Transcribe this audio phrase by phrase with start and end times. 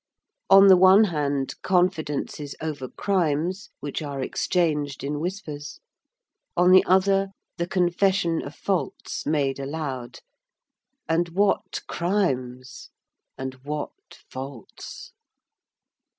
[0.49, 5.79] On the one hand, confidences over crimes, which are exchanged in whispers;
[6.57, 7.27] on the other,
[7.57, 10.21] the confession of faults made aloud.
[11.07, 12.89] And what crimes!
[13.37, 13.91] And what
[14.31, 15.11] faults!